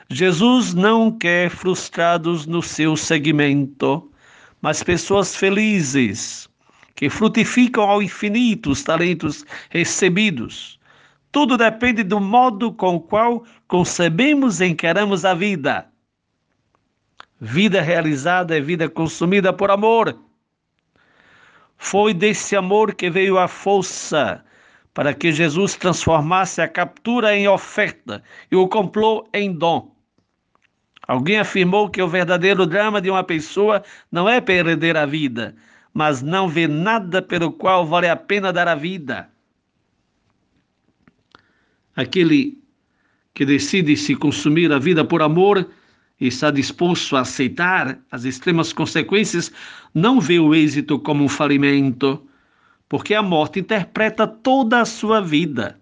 [0.09, 4.09] Jesus não quer frustrados no seu segmento,
[4.61, 6.49] mas pessoas felizes,
[6.95, 10.74] que frutificam ao infinito os talentos recebidos.
[11.36, 15.86] Tudo depende do modo com o qual concebemos e encaramos a vida.
[17.41, 20.17] Vida realizada é vida consumida por amor.
[21.75, 24.45] Foi desse amor que veio a força
[24.93, 29.93] para que Jesus transformasse a captura em oferta e o complô em dom.
[31.05, 35.53] Alguém afirmou que o verdadeiro drama de uma pessoa não é perder a vida,
[35.93, 39.34] mas não ver nada pelo qual vale a pena dar a vida.
[41.95, 42.57] Aquele
[43.33, 45.69] que decide se consumir a vida por amor
[46.19, 49.51] e está disposto a aceitar as extremas consequências,
[49.93, 52.25] não vê o êxito como um falimento,
[52.87, 55.77] porque a morte interpreta toda a sua vida.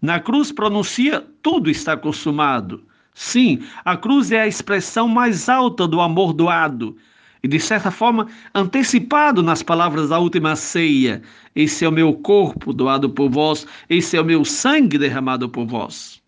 [0.00, 2.84] Na cruz pronuncia: tudo está consumado.
[3.14, 6.96] Sim, a cruz é a expressão mais alta do amor doado
[7.42, 11.22] e, de certa forma, antecipado nas palavras da última ceia:
[11.54, 15.66] Esse é o meu corpo doado por vós, esse é o meu sangue derramado por
[15.66, 16.22] vós.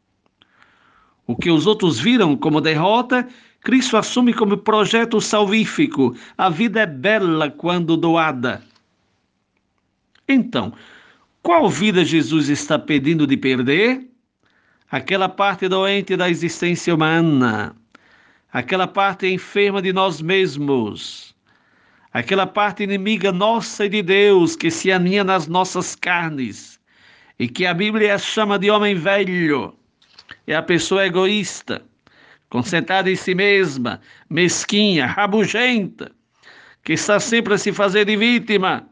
[1.26, 3.28] O que os outros viram como derrota,
[3.60, 6.16] Cristo assume como projeto salvífico.
[6.38, 8.62] A vida é bela quando doada.
[10.26, 10.72] Então,
[11.42, 14.06] qual vida Jesus está pedindo de perder?
[14.90, 17.76] Aquela parte doente da existência humana,
[18.52, 21.34] aquela parte enferma de nós mesmos,
[22.12, 26.78] aquela parte inimiga nossa e de Deus que se aninha nas nossas carnes.
[27.38, 29.72] E que a Bíblia chama de homem velho.
[30.46, 31.82] É a pessoa egoísta,
[32.50, 36.10] concentrada em si mesma, mesquinha, rabugenta,
[36.82, 38.88] que está sempre a se fazer de vítima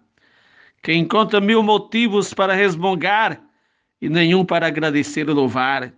[0.87, 3.41] que encontra mil motivos para resmungar
[4.01, 5.93] e nenhum para agradecer e louvar,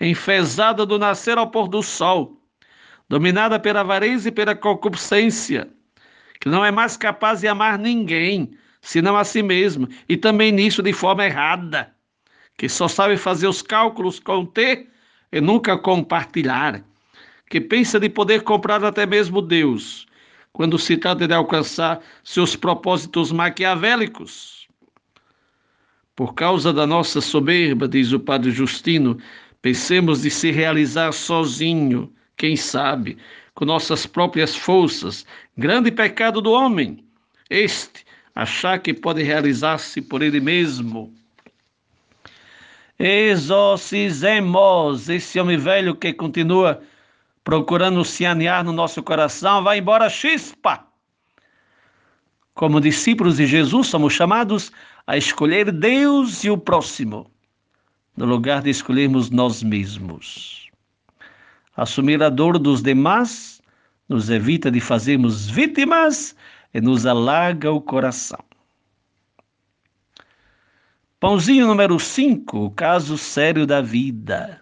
[0.00, 2.41] enfesada do nascer ao pôr do sol,
[3.12, 5.68] dominada pela avareza e pela concupiscência,
[6.40, 10.82] que não é mais capaz de amar ninguém, senão a si mesmo, e também nisso
[10.82, 11.94] de forma errada,
[12.56, 14.50] que só sabe fazer os cálculos com
[15.30, 16.82] e nunca compartilhar,
[17.50, 20.06] que pensa de poder comprar até mesmo Deus,
[20.50, 24.66] quando se trata de alcançar seus propósitos maquiavélicos.
[26.16, 29.18] Por causa da nossa soberba, diz o padre Justino,
[29.60, 33.16] pensemos de se realizar sozinho, quem sabe,
[33.54, 35.26] com nossas próprias forças.
[35.56, 37.04] Grande pecado do homem,
[37.50, 38.04] este,
[38.34, 41.12] achar que pode realizar-se por ele mesmo.
[42.98, 46.82] Exorcizemos esse homem velho que continua
[47.42, 50.86] procurando se anear no nosso coração, vai embora chispa.
[52.54, 54.70] Como discípulos de Jesus, somos chamados
[55.06, 57.30] a escolher Deus e o próximo,
[58.16, 60.61] no lugar de escolhermos nós mesmos.
[61.76, 63.60] Assumir a dor dos demais
[64.08, 66.36] nos evita de fazermos vítimas
[66.74, 68.40] e nos alarga o coração.
[71.18, 74.60] Pãozinho número 5, o caso sério da vida.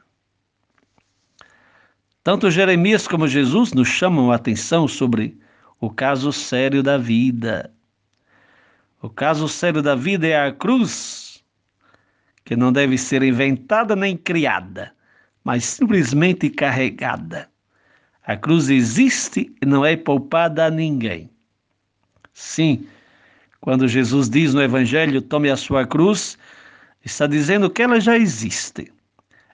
[2.23, 5.41] Tanto Jeremias como Jesus nos chamam a atenção sobre
[5.81, 7.73] o caso sério da vida.
[9.01, 11.43] O caso sério da vida é a cruz,
[12.45, 14.95] que não deve ser inventada nem criada,
[15.45, 17.49] mas simplesmente carregada.
[18.25, 21.31] A cruz existe e não é poupada a ninguém.
[22.33, 22.87] Sim,
[23.61, 26.39] quando Jesus diz no Evangelho, tome a sua cruz,
[27.05, 28.93] está dizendo que ela já existe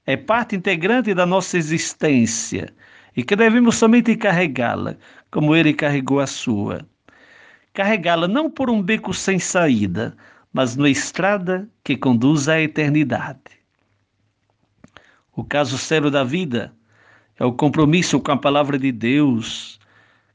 [0.07, 2.73] é parte integrante da nossa existência
[3.17, 4.97] e que devemos somente carregá-la,
[5.31, 6.87] como ele carregou a sua.
[7.75, 10.17] Carregá-la não por um beco sem saída,
[10.53, 13.56] mas numa estrada que conduz à eternidade.
[15.37, 16.73] O caso sério da vida
[17.39, 19.79] é o compromisso com a palavra de Deus,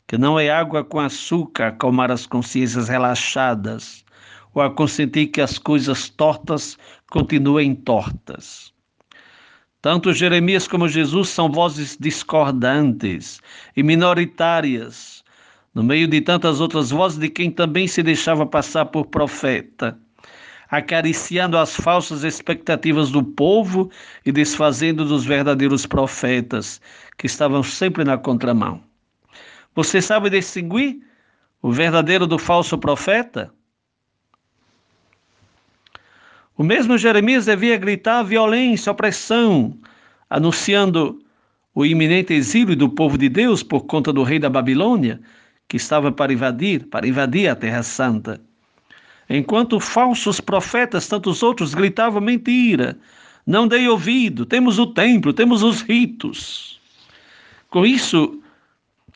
[0.08, 4.06] que não é água com açúcar acalmar as consciências relaxadas,
[4.54, 6.78] ou a consentir que as coisas tortas
[7.10, 8.72] continuem tortas.
[9.82, 13.42] Tanto Jeremias como Jesus são vozes discordantes
[13.76, 15.24] e minoritárias,
[15.74, 19.98] no meio de tantas outras vozes de quem também se deixava passar por profeta,
[20.72, 23.92] acariciando as falsas expectativas do povo
[24.26, 26.80] e desfazendo dos verdadeiros profetas,
[27.18, 28.82] que estavam sempre na contramão.
[29.76, 31.02] Você sabe distinguir
[31.62, 33.54] o verdadeiro do falso profeta?
[36.58, 39.78] O mesmo Jeremias devia gritar violência, opressão,
[40.30, 41.22] anunciando
[41.76, 45.20] o iminente exílio do povo de Deus por conta do rei da Babilônia,
[45.68, 48.42] que estava para invadir, para invadir a Terra Santa.
[49.30, 52.98] Enquanto falsos profetas, tantos outros, gritavam mentira.
[53.46, 56.80] Não dei ouvido, temos o templo, temos os ritos.
[57.70, 58.42] Com isso,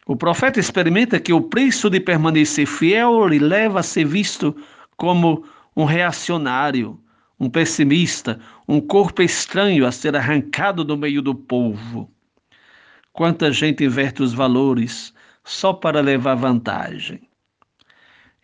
[0.06, 4.56] o profeta experimenta que o preço de permanecer fiel lhe leva a ser visto
[4.96, 5.44] como
[5.76, 7.00] um reacionário,
[7.40, 12.10] um pessimista, um corpo estranho a ser arrancado do meio do povo.
[13.12, 17.28] Quanta gente inverte os valores só para levar vantagem.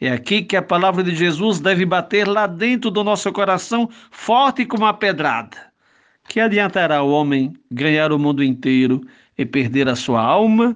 [0.02, 4.66] É aqui que a palavra de Jesus deve bater lá dentro do nosso coração, forte
[4.66, 5.72] como uma pedrada.
[6.28, 9.02] Que adiantará o homem ganhar o mundo inteiro
[9.38, 10.76] e perder a sua alma?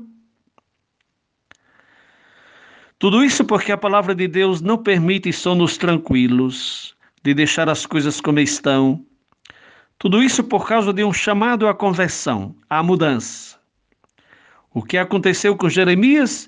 [2.99, 8.21] Tudo isso porque a palavra de Deus não permite sonos tranquilos, de deixar as coisas
[8.21, 9.03] como estão.
[9.97, 13.57] Tudo isso por causa de um chamado à conversão, à mudança.
[14.71, 16.47] O que aconteceu com Jeremias,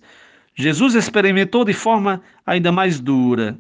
[0.60, 3.56] Jesus experimentou de forma ainda mais dura.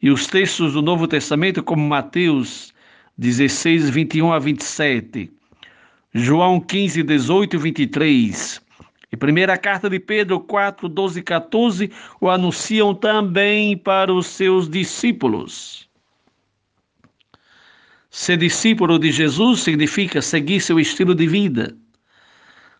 [0.00, 2.72] E os textos do Novo Testamento, como Mateus
[3.18, 5.30] 16, 21 a 27,
[6.14, 8.62] João 15, 18 e 23,
[9.12, 11.92] e primeira carta de Pedro 4, 12 e 14,
[12.22, 15.86] o anunciam também para os seus discípulos.
[18.08, 21.76] Ser discípulo de Jesus significa seguir seu estilo de vida.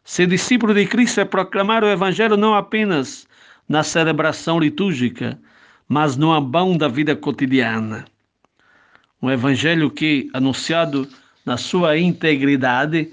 [0.09, 3.29] Ser discípulo de Cristo é proclamar o Evangelho não apenas
[3.69, 5.39] na celebração litúrgica,
[5.87, 8.07] mas no abão da vida cotidiana.
[9.21, 11.07] Um Evangelho que, anunciado
[11.45, 13.13] na sua integridade,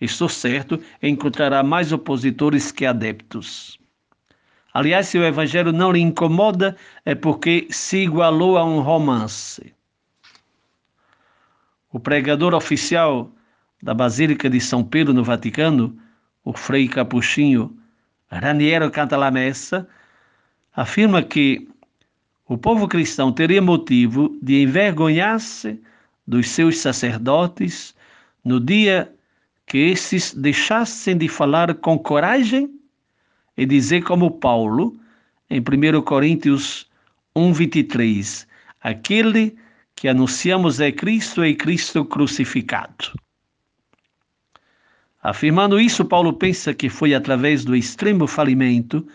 [0.00, 3.78] estou certo, encontrará mais opositores que adeptos.
[4.74, 9.72] Aliás, se o Evangelho não lhe incomoda, é porque se igualou a um romance.
[11.92, 13.30] O pregador oficial
[13.80, 15.96] da Basílica de São Pedro, no Vaticano,
[16.44, 17.76] o Frei Capuchinho
[18.30, 19.88] Raniero Cantalamessa,
[20.74, 21.68] afirma que
[22.46, 25.80] o povo cristão teria motivo de envergonhar-se
[26.26, 27.94] dos seus sacerdotes
[28.44, 29.10] no dia
[29.66, 32.68] que esses deixassem de falar com coragem
[33.56, 34.94] e dizer como Paulo,
[35.48, 36.86] em 1 Coríntios
[37.34, 38.46] 1:23,
[38.80, 39.56] aquele
[39.94, 43.12] que anunciamos é Cristo e Cristo crucificado.
[45.24, 49.08] Afirmando isso, Paulo pensa que foi através do extremo falimento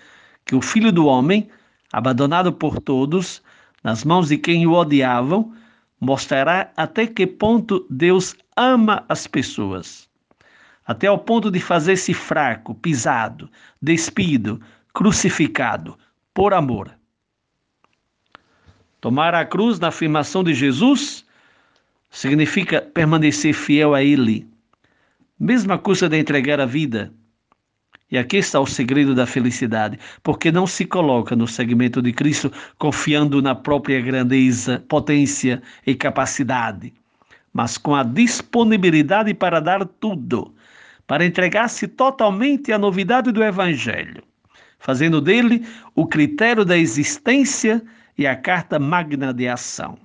[0.44, 1.48] que o Filho do Homem,
[1.94, 3.44] abandonado por todos,
[3.84, 5.54] nas mãos de quem o odiavam,
[6.02, 10.10] mostrará até que ponto Deus ama as pessoas.
[10.84, 13.48] Até ao ponto de fazer-se fraco, pisado,
[13.80, 14.60] despido,
[14.92, 15.96] crucificado,
[16.34, 16.92] por amor.
[19.00, 21.24] Tomar a cruz na afirmação de Jesus
[22.10, 24.50] significa permanecer fiel a Ele,
[25.40, 27.14] mesma custa de entregar a vida.
[28.12, 32.52] E aqui está o segredo da felicidade, porque não se coloca no segmento de Cristo
[32.78, 36.92] confiando na própria grandeza, potência e capacidade,
[37.54, 40.54] mas com a disponibilidade para dar tudo,
[41.06, 44.24] para entregar-se totalmente à novidade do Evangelho,
[44.80, 47.82] fazendo dele o critério da existência
[48.18, 49.98] e a carta magna de ação.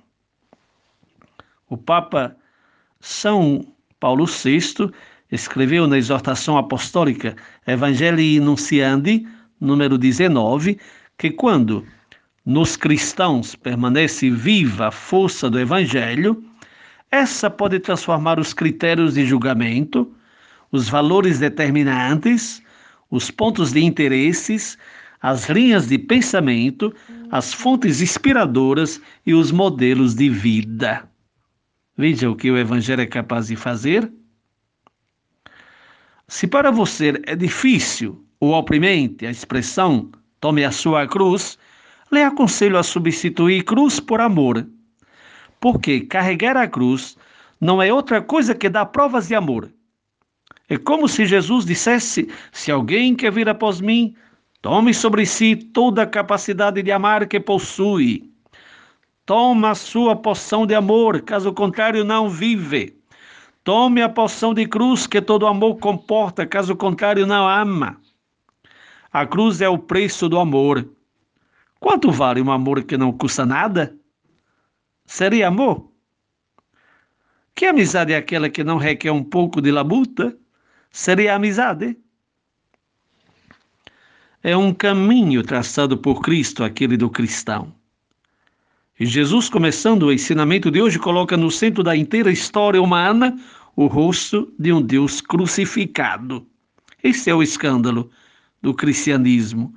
[1.67, 2.35] O Papa
[2.99, 3.65] São
[3.99, 4.91] Paulo VI
[5.31, 9.27] escreveu na exortação apostólica Evangelii Nunciandi,
[9.59, 10.79] número 19,
[11.17, 11.85] que quando
[12.45, 16.43] nos cristãos permanece viva a força do Evangelho,
[17.09, 20.11] essa pode transformar os critérios de julgamento,
[20.71, 22.61] os valores determinantes,
[23.09, 24.77] os pontos de interesses,
[25.21, 26.93] as linhas de pensamento,
[27.31, 31.09] as fontes inspiradoras e os modelos de vida.
[31.97, 34.11] Veja o que o Evangelho é capaz de fazer.
[36.27, 41.57] Se para você é difícil ou oprimente a expressão tome a sua cruz,
[42.11, 44.67] lhe aconselho a substituir cruz por amor.
[45.59, 47.15] Porque carregar a cruz
[47.61, 49.71] não é outra coisa que dar provas de amor.
[50.67, 54.15] É como se Jesus dissesse: se alguém quer vir após mim,
[54.61, 58.31] tome sobre si toda a capacidade de amar que possui.
[59.27, 62.95] Toma a sua poção de amor, caso contrário, não vive.
[63.65, 67.99] Tome a poção de cruz que todo amor comporta, caso contrário, não ama.
[69.11, 70.87] A cruz é o preço do amor.
[71.79, 73.97] Quanto vale um amor que não custa nada?
[75.03, 75.91] Seria amor?
[77.55, 80.37] Que amizade é aquela que não requer um pouco de labuta?
[80.91, 81.97] Seria amizade?
[84.43, 87.73] É um caminho traçado por Cristo, aquele do cristão.
[88.97, 93.37] E Jesus, começando o ensinamento de hoje, coloca no centro da inteira história humana
[93.75, 96.47] o rosto de um Deus crucificado.
[97.03, 98.09] Esse é o escândalo
[98.61, 99.75] do cristianismo.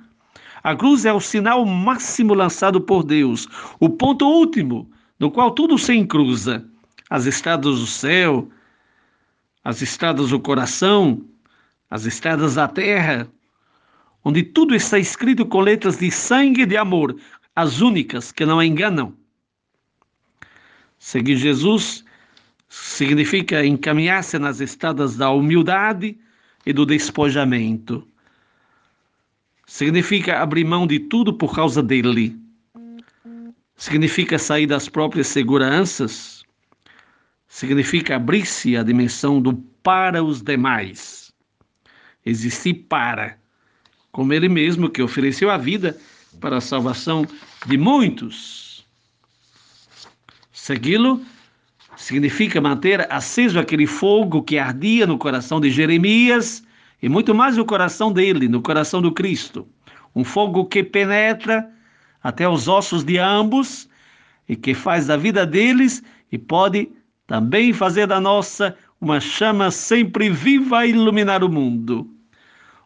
[0.63, 3.45] A cruz é o sinal máximo lançado por Deus,
[3.77, 4.89] o ponto último
[5.19, 6.65] no qual tudo se encruza.
[7.09, 8.49] As estradas do céu,
[9.65, 11.21] as estradas do coração,
[11.89, 13.27] as estradas da terra,
[14.23, 17.17] onde tudo está escrito com letras de sangue e de amor,
[17.59, 19.13] as únicas que não enganam.
[20.97, 22.05] Seguir Jesus
[22.69, 26.17] significa encaminhar-se nas estradas da humildade
[26.65, 28.07] e do despojamento.
[29.65, 32.37] Significa abrir mão de tudo por causa dele.
[33.75, 36.43] Significa sair das próprias seguranças.
[37.47, 39.53] Significa abrir-se à dimensão do
[39.83, 41.33] para os demais.
[42.25, 43.37] Existir para,
[44.11, 45.99] como ele mesmo que ofereceu a vida
[46.39, 47.25] para a salvação
[47.65, 48.85] de muitos.
[50.51, 51.21] Segui-lo
[51.95, 56.63] significa manter aceso aquele fogo que ardia no coração de Jeremias
[57.01, 59.67] e muito mais no coração dele, no coração do Cristo.
[60.15, 61.69] Um fogo que penetra
[62.23, 63.89] até os ossos de ambos
[64.47, 66.89] e que faz da vida deles e pode
[67.27, 72.09] também fazer da nossa uma chama sempre viva a iluminar o mundo.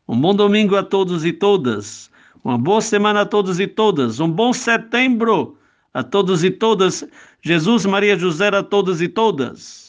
[0.08, 2.12] Um bom domingo a todos e todas.
[2.44, 4.20] Uma boa semana a todos e todas.
[4.20, 5.58] Um bom setembro
[5.94, 7.06] a todos e todas.
[7.42, 9.83] Jesus, Maria, José a todos e todas.